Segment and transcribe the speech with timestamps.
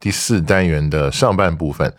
[0.00, 1.94] 第四单元的上半部分。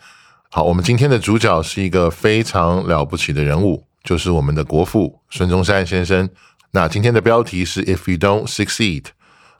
[0.50, 6.28] 好，我们今天的主角是一个非常了不起的人物，就是我们的国父孙中山先生。
[6.72, 9.04] 那今天的标题是 If you don't succeed，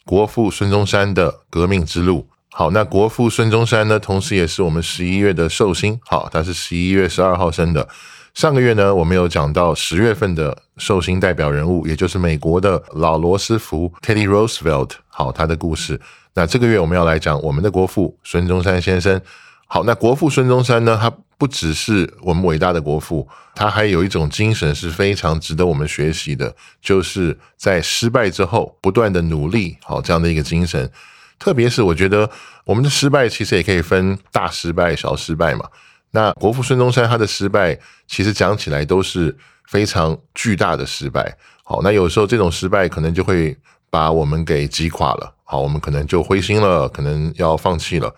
[0.04, 2.28] 国父孙中山的革命之路。
[2.50, 5.98] 好，那国父孙中山呢，同时也是我们十一月的寿星。
[6.04, 7.88] 好，他是十一月十二号生的。
[8.34, 14.92] 上个月呢，我们有讲到十月份的寿星代表人物，也就是美国的老罗斯福 （Teddy Roosevelt）。
[15.08, 16.00] 好，他的故事。
[16.34, 19.20] 那这个月我们要来讲我们的国父孙中山先生。
[19.66, 29.76] 好，那国父孙中山呢，他不只是我们伟大的国父，他还有一种精神是非常值得我们学习的，就是在失败之后不断的努力。
[29.82, 30.90] 好，这样的一个精神。
[31.38, 32.28] 特别是我觉得
[32.64, 35.68] 我们的失败其实也可以分大失败、小失败嘛。
[36.12, 41.36] 那国父孙中山他的失败其实讲起来都是非常巨大的失败。
[41.64, 43.56] 好，那有时候这种失败可能就会
[43.90, 45.34] 把我们给击垮了。
[45.44, 48.14] 好，我们可能就灰心了，可能要放弃了。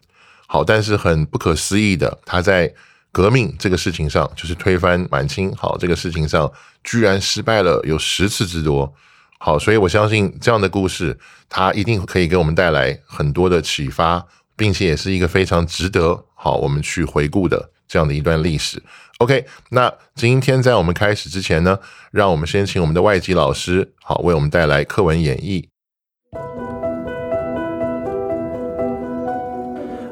[0.46, 2.72] 好，但是很不可思议的，他在
[3.12, 6.50] 革命这个事情上，就是推翻满清好这个事情上，
[6.82, 8.92] 居然失败了有十次之多。
[9.38, 11.16] 好，所以我相信这样的故事，
[11.48, 14.24] 它一定可以给我们带来很多的启发，
[14.56, 18.81] 并且也是一个非常值得好我们去回顾的这样的一段历史。
[19.19, 21.77] OK，那今天在我们开始之前呢，
[22.11, 25.67] 让我们先请我们的外籍老师好为我们带来课文演绎。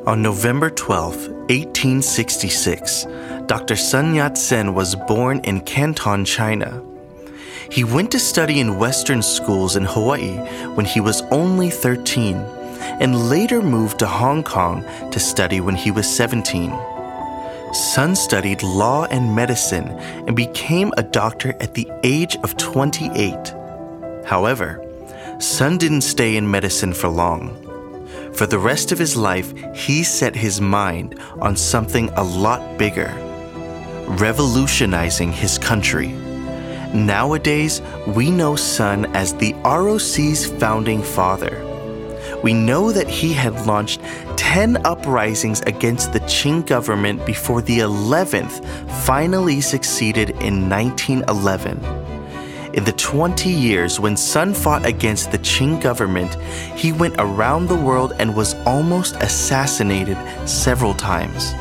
[0.06, 1.14] On November 12,
[1.50, 3.06] 1866,
[3.46, 3.76] Dr.
[3.76, 6.82] Sun Yat sen was born in Canton, China.
[7.70, 10.38] He went to study in Western schools in Hawaii
[10.76, 12.38] when he was only 13
[13.02, 16.72] and later moved to Hong Kong to study when he was 17.
[17.73, 19.89] Sun studied law and medicine
[20.27, 23.55] and became a doctor at the age of 28.
[24.25, 24.85] However,
[25.39, 27.57] Sun didn't stay in medicine for long.
[28.35, 33.13] For the rest of his life, he set his mind on something a lot bigger
[34.19, 36.09] revolutionizing his country.
[36.93, 41.72] Nowadays, we know Sun as the ROC's founding father.
[42.43, 44.01] We know that he had launched
[44.37, 48.65] 10 uprisings against the Qing government before the 11th
[49.05, 51.79] finally succeeded in 1911.
[52.75, 56.35] In the 20 years when Sun fought against the Qing government,
[56.77, 60.17] he went around the world and was almost assassinated
[60.49, 61.53] several times.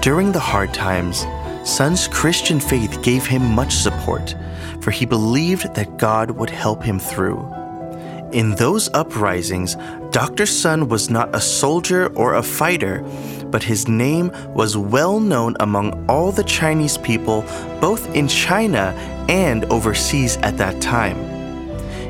[0.00, 1.26] During the hard times,
[1.64, 4.34] Sun's Christian faith gave him much support
[4.80, 7.40] for he believed that God would help him through.
[8.32, 9.76] In those uprisings,
[10.10, 10.46] Dr.
[10.46, 13.04] Sun was not a soldier or a fighter,
[13.50, 17.42] but his name was well known among all the Chinese people,
[17.78, 18.94] both in China
[19.28, 21.18] and overseas at that time.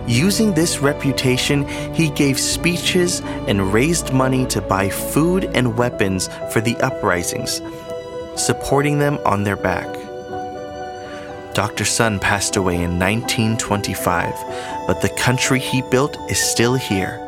[0.06, 6.60] Using this reputation, he gave speeches and raised money to buy food and weapons for
[6.60, 7.60] the uprisings,
[8.36, 9.92] supporting them on their back.
[11.52, 11.84] Dr.
[11.84, 14.32] Sun passed away in 1925,
[14.86, 17.27] but the country he built is still here,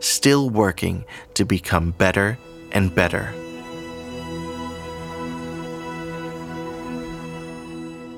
[0.00, 1.02] still working
[1.34, 2.36] to become better
[2.72, 3.24] and better.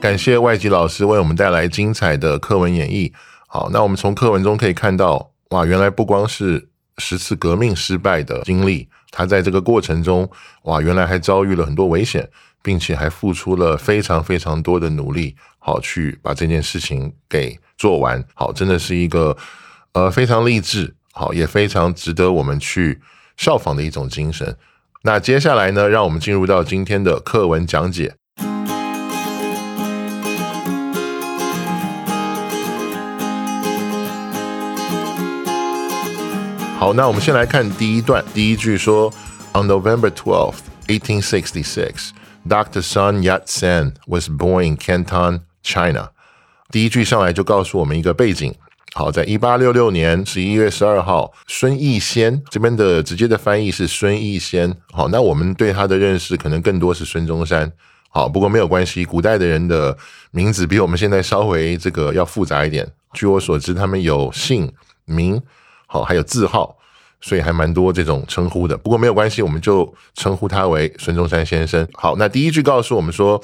[0.00, 3.12] 感谢外籍老师为我们带来精彩的课文演绎。
[3.46, 6.68] 好，那我们从课文中可以看到，哇，原来不光是
[6.98, 10.30] 十次革命失败的经历，他在这个过程中，
[10.62, 12.28] 哇，原来还遭遇了很多危险。
[12.64, 18.24] 并且还付出了非常非常多的努力，好去把这件事情给做完。
[18.34, 19.36] 好，真的是一个
[19.94, 23.00] 呃非常励志，好也非常值得我们去
[23.36, 24.56] 效仿的一种精神。
[25.02, 28.14] 那接下来呢，让我们进入到今天的课文讲解。
[36.78, 39.12] 好，那我们先来看第一段，第一句说
[39.52, 42.10] ：“On November twelfth, eighteen sixty-six。”
[42.48, 46.10] Doctor Sun Yat-sen was born in Canton, China。
[46.72, 48.52] 第一句上来就告诉我们一个背景。
[48.94, 54.76] 好，在一八六六年十一月十二号，孙逸仙这边的直接的翻译是孙逸仙。
[54.92, 57.72] 好，那我们对他的认识可能更多是孙中山。
[58.10, 59.96] 好，不过没有关系，古代的人的
[60.30, 62.86] 名字比我们现在稍微这个要复杂一点。
[63.14, 64.70] 据我所知，他们有姓
[65.06, 65.40] 名，
[65.86, 66.76] 好，还有字号，
[67.22, 68.76] 所以还蛮多这种称呼的。
[68.76, 71.88] 不过没有关系，我们就称呼他为孙中山先生。
[71.94, 73.42] 好，那第一句告诉我们说，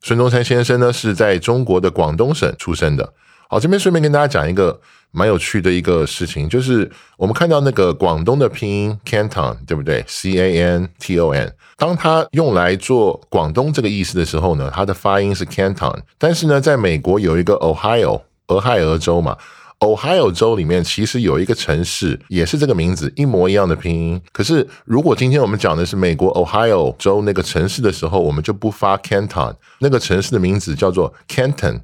[0.00, 3.12] 孙中山先生呢是在中国的广东省出生的。
[3.48, 4.80] 好，这边顺便跟大家讲一个
[5.12, 11.52] 蛮有趣的一个事情，就是我们看到那个广东的拼音 Canton，对不对？C A N T O N。
[11.76, 16.00] 当它用来做广东这个意思的时候呢，它的发音是 Canton。
[16.18, 19.36] 但是呢，在美国有一个 Ohio，俄亥俄州嘛
[19.78, 24.20] ，Ohio 州里面其实有一个城市也是这个名字，一模一样的拼音。
[24.32, 31.80] 可是如果今天我们讲的是美国 Ohio 州那个城市的时候，我们就不发 Canton，那个城市的名字叫做 Canton。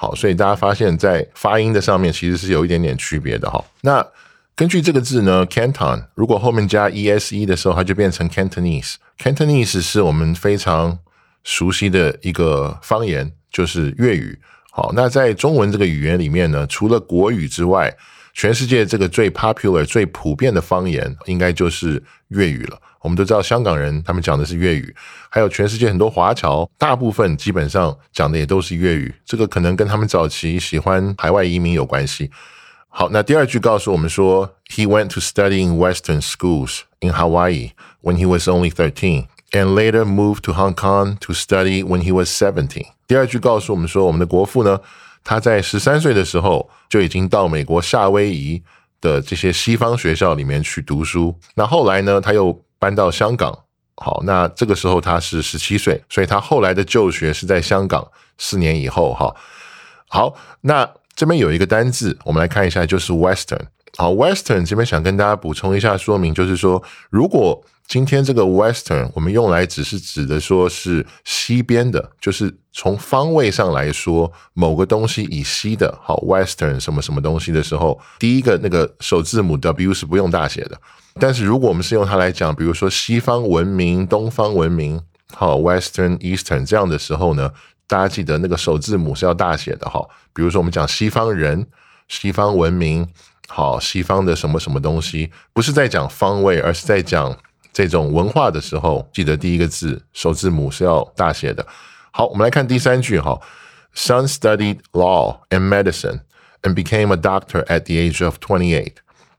[0.00, 3.62] 好，所以大家发现，在发音的上面其实是有一点点区别的哈。
[3.82, 4.02] 那
[4.56, 8.94] 根据这个字呢，Canton，如果后面加 e s e 的时候，它就变成 Cantonese。
[9.18, 10.98] Cantonese 是我们非常
[11.44, 14.40] 熟悉的一个方言，就是粤语。
[14.70, 17.94] 好，那在中文这个语言里面呢，除了国语之外，
[18.32, 22.80] 全世界这个最 popular、最普遍的方言，应该就是粤语了。
[23.02, 24.94] 我们都知道，香港人他们讲的是粤语，
[25.28, 29.14] 还有全世界很多华侨，大部分基本上讲的也都是粤语。
[29.24, 32.30] 这个可能跟他们早期喜欢海外移民有关系。
[32.88, 37.70] 好，那第二句告诉我们说，He went to study in Western schools in Hawaii
[38.02, 42.12] when he was only thirteen, and later moved to Hong Kong to study when he
[42.12, 42.86] was seventeen。
[43.06, 44.80] 第二句告诉我们说，我们的国父呢，
[45.24, 48.60] 他在十三岁的时候就已经到美国夏威夷
[49.00, 51.34] 的这些西方学校里面去读书。
[51.54, 59.32] 那后来呢，他又搬到香港，好，那这个时候他是十七岁，所以他后来的就学是在香港四年以后，哈，
[60.08, 63.66] 好，那这边有一个单字，我们来看一下，就是 Western，
[63.96, 80.80] 好，Western 这边想跟大家补充一下说明，就是说，如果今天这个 Western 我们用来只是指的说是西边的，就是从方位上来说，某个东西以西的，好，Western 什么什么东西的时候，第一个那个首字母 W 是不用大写的。
[81.18, 85.00] 但是如果我们是用它来讲，比如说西方文明、东方文明，
[85.34, 87.50] 好，Western、Eastern 这样的时候呢，
[87.88, 90.00] 大家记得那个首字母是要大写的哈。
[90.32, 91.66] 比如说我们讲西方人、
[92.06, 93.08] 西方文明，
[93.52, 97.36] 好，西方的什么什么东西，不是在讲方位，而是在讲
[97.72, 101.66] 这种文化的时候，记得第一个字首字母是要大写的。
[102.12, 103.40] 好，我们来看第三句哈
[103.92, 106.20] ，Son studied law and medicine
[106.62, 108.94] and became a doctor at the age of twenty-eight。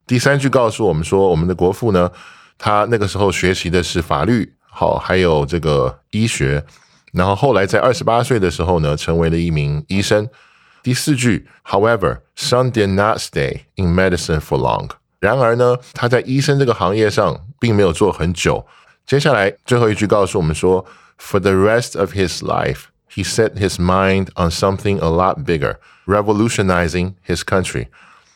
[0.06, 2.12] 第三句告诉我们说，我们的国父呢，
[2.58, 6.66] 他那个时候学习的是法律，好，还有这个医学，
[7.14, 10.28] 然后后来在二十八岁的时候呢，成为了一名医生。
[10.83, 14.91] 第四句，However, Sun did not stay in medicine for long。
[15.19, 18.67] 然而呢，他在医生这个行业上并没有做很久。
[19.07, 20.85] 接下来最后一句告诉我们说，
[21.19, 25.77] For the rest of his life, he set his mind on something a lot bigger,
[26.07, 27.89] revolutionizing his country。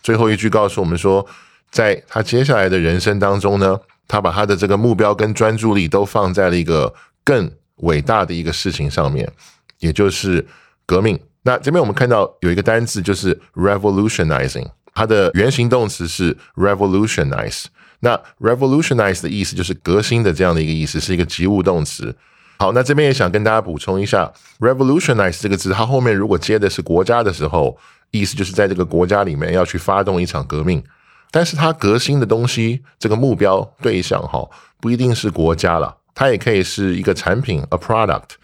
[0.02, 1.26] 最后一句告诉我们说。
[1.72, 3.78] 在他接下来的人生当中呢，
[4.08, 6.92] 他把他的这个目标跟专注力都放在了一个
[7.22, 9.32] 更伟大的一个事情上面，
[9.78, 10.44] 也就是
[10.84, 11.16] 革命。
[11.45, 17.65] 那这边我们看到有一个单字就是 revolutionizing，它的原形动词是 revolutionize。
[17.99, 22.15] 那 revolutionize 的意思就是革新的这样的一个意思，是一个及物动词。
[22.57, 27.77] 好，那这边也想跟大家补充一下，revolutionize 这个字，它后面如果接的是国家的时候，
[28.11, 30.83] 意思就是在这个国家里面要去发动一场革命。
[31.31, 34.49] 但是它革新的东西，这个目标对象哈，
[34.79, 38.35] 不一定是国家了，它也可以是一个产品，a product，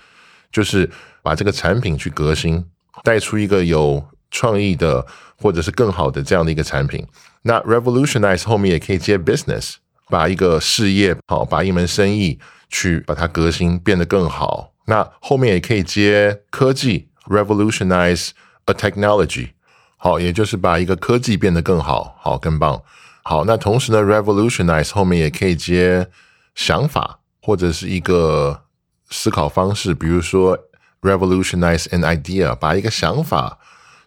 [0.51, 0.89] 就是
[1.24, 2.65] 把这个产品去革新，
[3.03, 5.05] 带出一个有创意的
[5.38, 7.05] 或者是更好的这样的一个产品。
[7.43, 9.75] 那 revolutionize 后面也可以接 business，
[10.10, 12.39] 把一个事业好，把一门生意
[12.70, 14.74] 去把它革新，变得更好。
[14.86, 18.29] 那后面也可以接科技，revolutionize
[18.65, 19.50] a technology。
[19.98, 22.81] 好，也就是把一个科技变得更好，好更棒。
[23.24, 26.08] 好，那同时呢，revolutionize 后面也可以接
[26.55, 28.63] 想法或者是一个
[29.10, 30.58] 思考方式，比如说
[31.01, 33.60] revolutionize an idea，把一个想法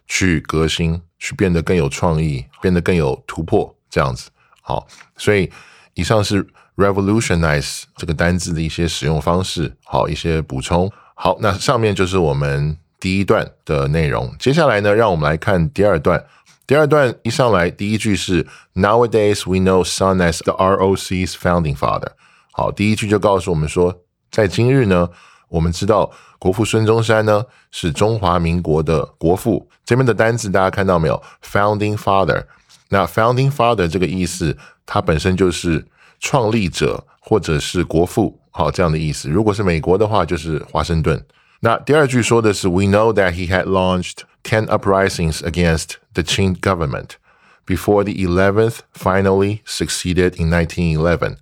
[0.07, 4.29] 去革新，去变得更有创意，变得更有突破，这样子。
[4.61, 4.87] 好，
[5.17, 5.51] 所以
[5.93, 10.91] 以上是 revolutionize 这个单字的一些使用方式，好，一些补充。
[11.13, 12.77] 好，那上面就是我们。
[12.97, 16.25] 第一段的内容，接下来呢，让我们来看第二段。
[16.65, 22.13] 第二段一上来，第一句是 Nowadays we know Sun as the ROC's founding father。
[22.51, 25.09] 好，第一句就告诉我们说，在今日呢，
[25.49, 29.68] 我们知道国父孙中山呢是中华民国的国父。
[29.84, 31.22] 这边的单字大家看到没有？
[31.44, 32.44] Founding Father。
[32.88, 35.86] 那 Founding Father 这个意思，它本身就是
[36.18, 39.28] 创立者或者是国父，好这样的意思。
[39.28, 41.24] 如果是美国的话，就是华盛顿。
[41.60, 47.10] 那第二句说的是，We know that he had launched ten uprisings against the Qing government
[47.66, 51.36] before the eleventh finally succeeded in 1911。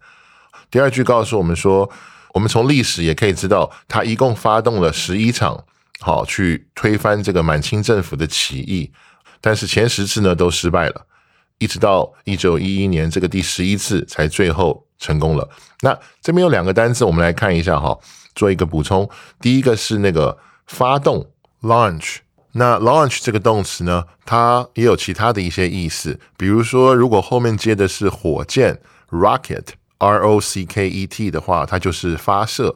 [0.71, 1.89] 第二句告诉我们说，
[2.34, 5.66] 我们从历史也可以知道，他一共发动了十一场，
[6.00, 8.92] 好去推翻这个满清政府的起义，
[9.40, 11.06] 但是前十次呢都失败了，
[11.60, 15.48] 一直到一九一一年这个第十一次才最后成功了。
[15.82, 17.98] 那这边有两个单词，我们来看一下哈，
[18.34, 19.08] 做一个补充。
[19.40, 20.36] 第一个是那个
[20.66, 21.30] 发动
[21.62, 22.18] （launch），
[22.54, 29.66] 那 launch 这个动词呢，它也有其他的一些意思，比如说如果后面接的是火箭 （rocket）。
[30.04, 32.76] R O C K E T 的话，它就是发射。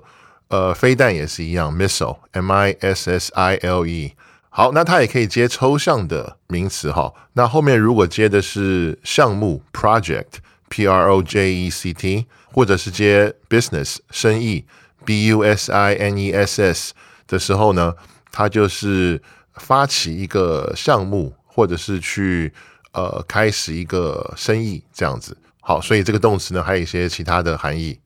[0.50, 4.14] 呃，飞弹也是一样，missile，M I S S I L E。
[4.50, 7.14] 好，那它也可以接抽象的名词哈。
[7.34, 14.66] 那后面如果接的是项目 project，P R O J E C T，或者是接 business 生意
[15.04, 16.94] B U S I N E S S
[17.28, 17.94] 的时候呢，
[18.32, 19.22] 它就是
[19.56, 22.54] 发起一个项目，或者是去
[22.94, 25.38] 呃开始一个生意这样子。
[25.68, 28.00] 好，所以这个动词呢，还有一些其他的含义。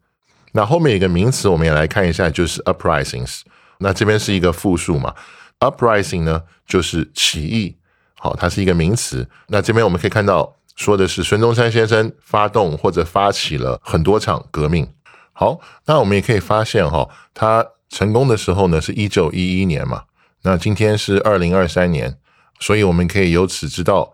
[0.54, 3.42] 那后面一个名词，我们也来看一下，就是 uprisings。
[3.78, 5.14] 那这边是一个复数嘛
[5.60, 7.78] ？uprising 呢，就是起义。
[8.16, 9.30] 好，它是一个名词。
[9.50, 14.92] 那这边我们可以看到，说的是孙中山先生发动或者发起了很多场革命。
[15.32, 20.06] 好，那我们也可以发现哈，他成功的时候呢，是一九一一年嘛。
[20.42, 22.18] 那今天是二零二三年。
[22.60, 24.14] 所以我们可以由此知道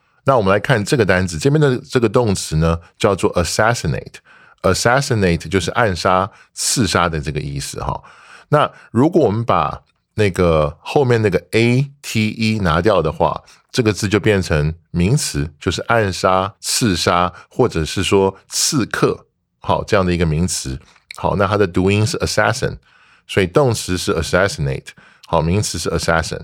[0.25, 4.15] 那我们来看这个单词，这边的这个动词呢叫做 assassinate。
[4.61, 8.03] assassinate 就是暗杀、刺杀的这个意思哈。
[8.49, 9.81] 那如果我们把
[10.13, 19.25] 那个后面那个 a t e 拿掉的话，这个字就变成名词，就是暗杀、刺杀，或者是说刺客，
[19.59, 20.79] 好这样的一个名词。
[21.15, 22.77] 好，那它的读音是 assassin，
[23.25, 24.89] 所以动词是 assassinate，
[25.25, 26.41] 好，名词是 assassin。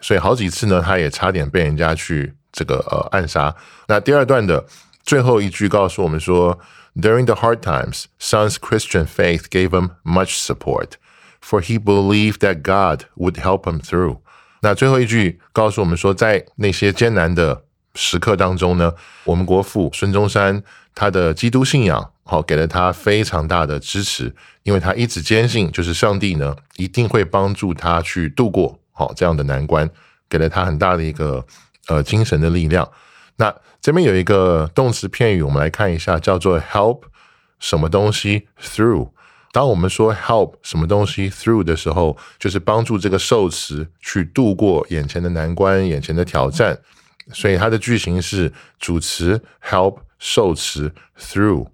[0.00, 3.54] 所以好几次呢，他也差点被人家去这个呃暗杀。
[3.88, 4.64] 那第二段的
[5.02, 6.58] 最后一句告诉我们说
[6.94, 10.92] ，During the hard times, Son's Christian faith gave him much support,
[11.42, 14.20] for he believed that God would help him through。
[14.62, 18.94] 那最后一句告诉我们说，在那些艰难的时刻当中呢，
[19.24, 20.62] 我们国父孙中山
[20.94, 28.78] 他的基督信仰好给了他非常大的支持，因为他一直坚信，就是上帝呢一定会帮助他去度过。
[28.92, 29.90] 好，这样的难关
[30.30, 31.44] 给了他很大的一个
[31.88, 32.90] 呃精神的力量。
[33.36, 37.02] 那这边有一个动词片语，我们来看一下，叫做 help
[37.58, 39.10] 什么东西 through。
[39.52, 46.78] 当我们说 help 什么东西 through 的时候，就是帮助这个受词去度过眼前的难关、眼前的挑战。
[47.32, 51.68] 所以它的句型是主词 help 受词 through。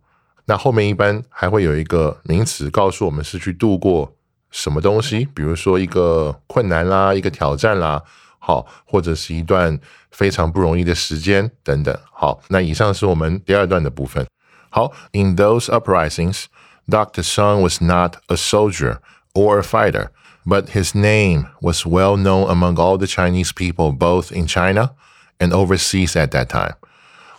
[0.47, 4.17] 那后面一般还会有一个名词，告诉我们是去度过。
[4.50, 5.29] 什么东西？
[5.33, 8.02] 比如说一个困难啦，一个挑战啦，
[8.39, 9.79] 好，或者是一段
[10.12, 11.98] 非常不容易的时间等等。
[12.12, 14.25] 好，那以上是我们第二段的部分。
[14.69, 16.45] 好，In those uprisings,
[16.88, 17.24] Dr.
[17.24, 18.98] Song was not a soldier
[19.34, 20.10] or a fighter,
[20.45, 24.91] but his name was well known among all the Chinese people, both in China
[25.39, 26.75] and overseas at that time.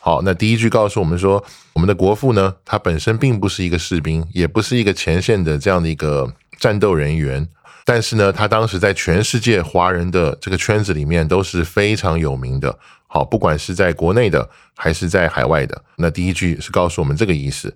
[0.01, 6.33] 好，那第一句告诉我们说，我们的国父呢，他本身并不是一个士兵，也不是一个前线的这样的一个。
[6.59, 7.47] 战斗人员，
[7.91, 12.79] 但是呢，他当时在全世界华人的这个圈子里面都是非常有名的。
[13.07, 15.85] 好，不管是在国内的还是在海外的。
[15.97, 17.75] 那第一句是告诉我们这个意思。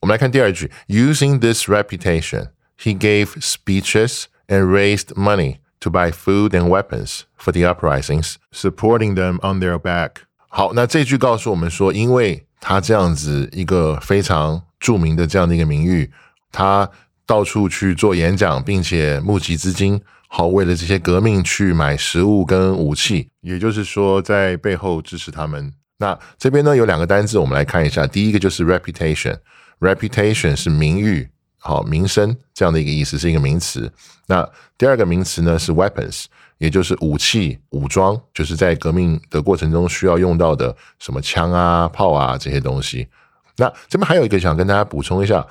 [0.00, 2.50] 我们来看第二句：Using this reputation,
[2.80, 9.16] he gave speeches and raised money to buy food and weapons for the uprisings, supporting
[9.16, 10.10] them on their back。
[10.48, 16.12] 好，那这句告诉我们说，因为他这样子一个非常着名的这样的一个名誉，
[16.52, 16.90] 他。
[17.25, 25.71] 到处去做演讲，并且募集资金，好为了这些革命去买食物跟武器，也就是说在背后支持他们。
[25.97, 28.05] 那这边呢有两个单字，我们来看一下。
[28.05, 33.89] 第一个就是 reputation，reputation 是名誉好名声这样的一个意思，是一个名词。
[34.27, 36.25] 那第二个名词呢是 weapons，
[36.57, 43.07] 也就是武器、武装，就是在革命的过程中需要用到的什么枪啊、炮啊这些东西。
[43.55, 45.45] 那这边还有一个想跟大家补充一下，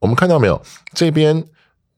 [0.00, 0.60] 我们看到没有？
[0.92, 1.46] 这边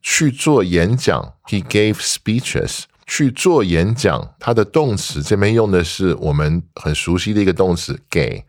[0.00, 2.84] 去做演讲，he gave speeches。
[3.04, 8.44] 去做演讲，它的动词这边用的是我们很熟悉的一个动词给，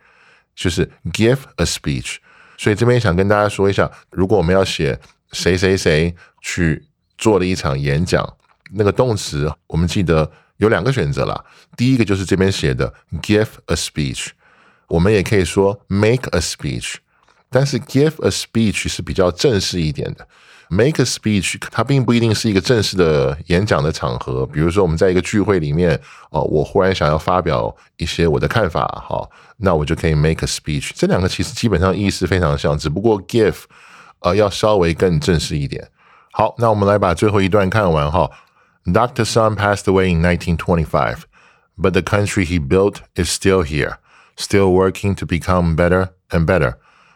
[0.55, 2.17] 就是 give a speech。
[2.57, 4.98] 所以这边想跟大家说一下，如果我们要写
[5.31, 6.86] 谁谁谁去
[7.17, 8.38] 做了一场演讲，
[8.72, 11.43] 那个动词我们记得有两个选择啦。
[11.75, 14.29] 第一个就是这边写的 give a speech，
[14.88, 16.95] 我们也可以说 make a speech，
[17.52, 20.26] 但是 give a speech 是比较正式一点的。
[20.71, 24.45] Make a speech，它并不一定是一个正式的演讲的场合。
[24.45, 29.26] 比如说，我们在一个聚会里面，哦，我忽然想要发表一些我的看法，哈，
[29.57, 30.90] 那我就可以 make a speech。
[30.95, 33.57] 这两个其实基本上意思非常像，只不过 give，
[34.18, 35.88] 呃，要稍微更正式一点。
[36.33, 38.30] 好，那我们来把最后一段看完哈。
[38.85, 39.25] Dr.
[39.25, 41.23] Sun passed away in 1925,
[41.78, 43.97] but the country he built is still here,
[44.37, 46.75] still working to become better and better.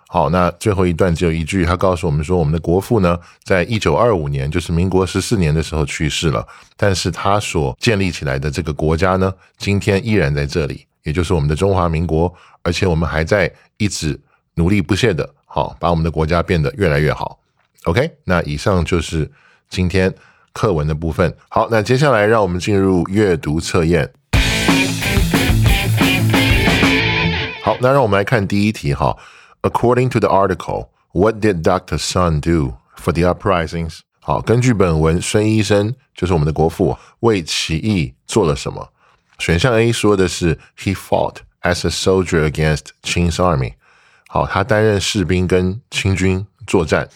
[0.09, 6.47] 好，那最后一段只有一句，他告诉我们说，我们的国父呢，在一九二五年，就是民国十四年的时候去世了，
[6.77, 14.17] 但是他所建立起来的这个国家呢，今天依然在这里，也就是我们的中华民国，而且我们还在一直
[14.55, 17.37] 努力不懈的，好，把我们的国家变得越来越好。
[17.83, 19.29] OK，那以上就是
[19.69, 20.13] 今天
[20.53, 21.35] 课文的部分。
[21.49, 24.09] 好，那接下来让我们进入阅读测验。
[27.61, 29.13] 好，那让我们来看第一题哈。
[29.66, 31.98] According to the article, what did Dr.
[31.98, 34.00] Sun do for the uprisings?
[34.20, 38.90] 好，根据本文，孙医生就是我们的国父，为起义做了什么？
[39.38, 43.74] 选项 A 说的是 He fought as a soldier against Qing's army。
[44.28, 47.08] 好，他担任士兵跟清军作战。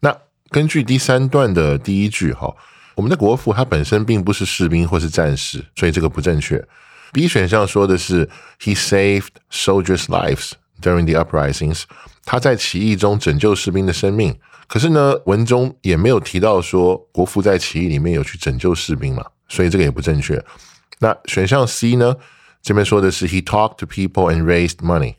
[0.00, 0.16] 那
[0.50, 2.54] 根据第三段的第一句，哈，
[2.94, 6.64] 我们的国父他本身并不是士兵或是战士，所以这个不正确。
[7.12, 8.28] B 选项说的是
[8.60, 10.52] He saved soldiers' lives。
[10.81, 11.83] During the uprisings，
[12.23, 14.37] 他在起义中拯救士兵的生命。
[14.67, 20.43] 可是呢，文中也没有提到说国父在起义里面有去拯救士兵嘛，所以这个也不正确。
[20.99, 22.15] 那选项 C 呢？
[22.61, 25.15] 这边说的是 He talked to people and raised money。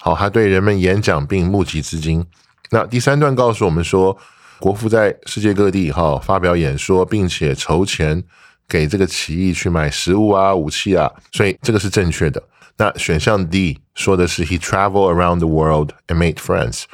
[0.00, 2.26] 好，他对人们演讲并募集资金。
[2.70, 4.16] 那第三段告诉我们说，
[4.60, 8.22] 国父在世界各地哈发表演说，并且筹钱
[8.68, 12.42] 给这个起义去买食物啊、武器啊，所以这个是正确的。
[12.76, 16.84] 那选项 D 说的是 He traveled around the world and made friends，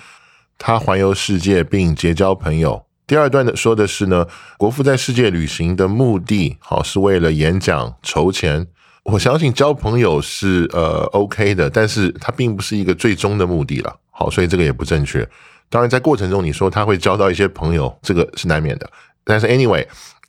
[0.59, 2.85] 他环游世界并结交朋友。
[3.07, 4.26] 第二段的说的是呢，
[4.59, 8.66] 国父在世界旅行的目的，好是为了演讲筹钱。
[9.04, 13.96] 我相信交朋友是呃 OK 的，但是它并不是一个最终的目的了。
[14.11, 15.26] 好，所以这个也不正确。
[15.70, 18.90] 当然，在过程中你说他会交到一些朋友，这个是难免的。
[19.24, 19.87] 但是 anyway，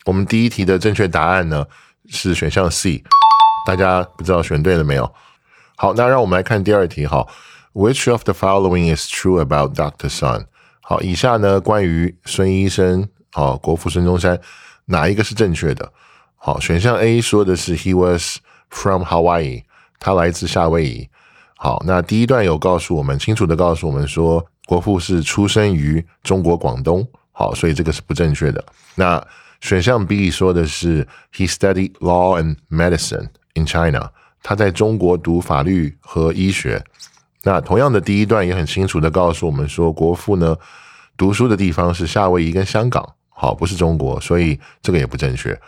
[0.10, 1.64] 我们第一题的正确答案呢
[2.08, 3.04] 是选项 C，
[3.64, 5.14] 大家不知道选对了没有？
[5.76, 7.28] 好，那让我们来看第二题哈。
[7.74, 10.48] Which of the following is true about Doctor Sun？
[10.82, 14.40] 好，以下呢关于孙医生，好，国父孙中山，
[14.86, 15.94] 哪一个是正确的？
[16.38, 18.38] 好，选项 A 说的是 He was
[18.72, 19.62] from Hawaii，
[20.00, 21.08] 他来自夏威夷。
[21.56, 27.08] 好，那第一段有告诉我们，清楚的告诉我们说，国父是出生于中国广东。
[27.32, 28.66] 好，所以这个是不正确的。
[28.96, 29.24] 那
[29.62, 34.12] 选项 B 说的是 He studied law and medicine in China。
[34.42, 36.84] 他在中国读法律和医学，
[37.44, 40.56] 那同样的第一段也很清楚的告诉我们说，国父呢
[41.18, 45.60] 读书的地方是夏威夷跟香港，好，不是中国，所以这个也不正确。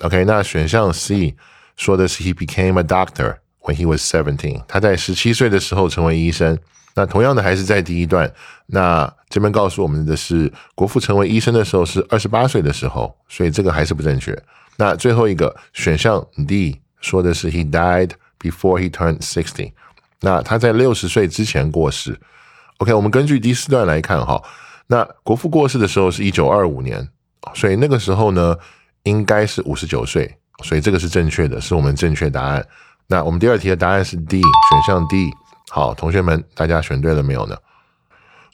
[0.00, 1.36] OK，那选项 C
[1.76, 6.58] 说的是 He became a doctor when he was seventeen，他在十七岁的时候成为医生。
[6.94, 8.30] 那同样的还是在第一段，
[8.66, 14.36] 那这边告诉我们的是，国父成为医生的时候是二十八岁的时候，所以这个还是不正确。
[14.76, 16.80] 那最后一个选项 D。
[17.02, 19.72] 说的是 he died before he turned sixty，
[20.20, 22.20] 那他在六十岁之前过世。
[22.76, 24.42] OK，我们根据第四段来看哈，
[24.88, 27.08] 那国父过世的时候是一九二五年，
[27.54, 28.54] 所以那个时候呢
[29.04, 30.30] 应该是五十九岁，
[30.62, 32.62] 所以这个是正确的，是我们正确答案。
[33.06, 35.30] 那我们第二题的答案是 D，选项 D。
[35.70, 37.56] 好，同学们，大家选对了没有呢？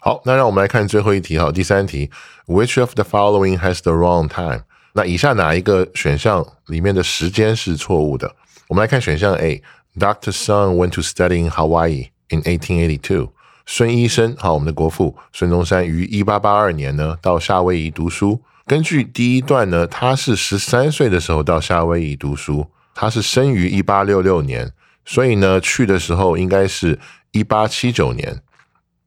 [0.00, 2.10] 好，那让我们来看最后一题哈，第三题
[2.46, 4.64] ，Which of the following has the wrong time？
[4.92, 8.36] 那以下哪一个选项里面的时间是错误的？
[8.68, 10.30] 我们来看选项 A，Dr.
[10.30, 13.30] Sun went to study in Hawaii in 1882。
[13.64, 18.40] 孙医生，好，我们的国父孙中山于一八八二年呢到夏威夷读书。
[18.66, 24.72] 根据第一段呢，他是十三岁的时候到夏威夷读书，他是生于一八六六年，
[25.06, 26.98] 所以呢去的时候应该是
[27.30, 28.42] 一八七九年。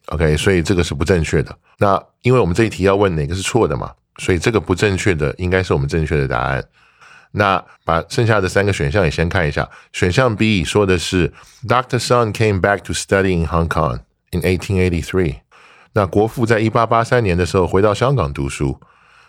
[0.07, 1.55] OK，所以这个是不正确的。
[1.77, 6.63] 那因为我们这一题要问哪个是错的嘛，所以这个不正确的应该是我们正确的答案。
[7.31, 9.69] 那把剩下的三个选项也先看一下。
[9.93, 11.31] 选项 B 说的是
[11.67, 11.99] Dr.
[11.99, 13.99] Sun came back to study in Hong Kong
[14.31, 15.41] in 1883。
[15.93, 18.81] 那国父在一八八三年的时候回到香港读书。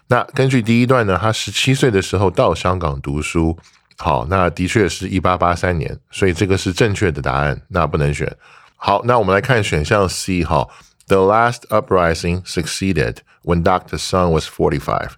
[0.09, 3.59] 那根据第一段呢，他十七岁的时候到香港读书。
[4.03, 8.35] 好，那的确是一八八三年，所以这个是正确的答案，那不能选。
[8.77, 10.67] 好，那我们来看选项 C 哈
[11.07, 15.11] ，The last uprising succeeded when Doctor Sun was forty-five。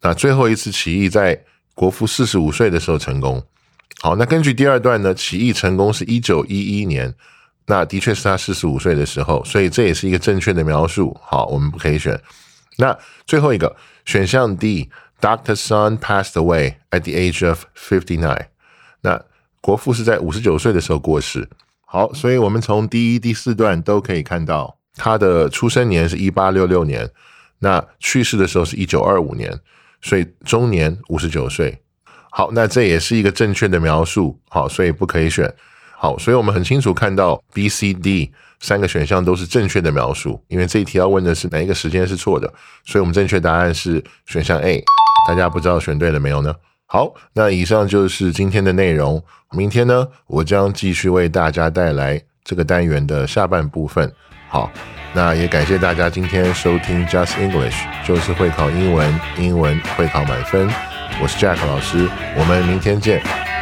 [0.00, 3.44] 那最后一次起义在国父四十五岁的时候成功。
[4.00, 7.14] 好，那根据第二段呢，起义成功是一九一一年，
[7.66, 11.16] 那的确是他四十五岁的时候，所以这也是一个正确的描述。
[11.22, 12.20] 好，我们不可以选。
[12.78, 18.46] 那最后一个选项 D Doctor Sun passed away at the age of fifty-nine。
[19.00, 19.24] 那
[19.60, 21.48] 国父是在五十九岁的时候过世。
[21.84, 27.08] 好，所以我们从第一、第四段都可以看到，他的出生年是一八六六年，
[27.60, 29.58] 那去世的时候是一九二五年，
[30.02, 31.80] 所以终年五十九岁。
[32.30, 34.38] 好，那这也是一个正确的描述。
[34.48, 35.52] 好，所以不可以选。
[35.96, 42.52] 好，所以我们很清楚看到 B、C、D 三个选项都是正确的描述，因为这一题要问的是哪一个时间是错的，
[42.84, 44.84] 所以我们正确答案是选项 A。
[45.26, 46.54] 大家不知道选对了没有呢？
[46.86, 49.22] 好，那以上就是今天的内容。
[49.50, 54.12] 明天呢，我将继续为大家带来这个单元的下半部分。
[54.48, 54.70] 好，
[55.12, 60.68] 那也感谢大家今天收听 Just English，就是会考英文，英文会考满分。
[61.20, 62.08] 我是 Jack 老师，
[62.38, 63.55] 我们明天见。